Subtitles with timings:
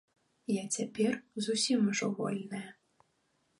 [0.51, 1.11] Я цяпер
[1.47, 2.65] зусім ужо вольная.